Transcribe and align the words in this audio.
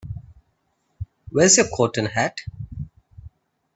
Where's 1.29 1.57
your 1.57 1.67
coat 1.67 1.95
and 1.97 2.07
hat? 2.07 2.39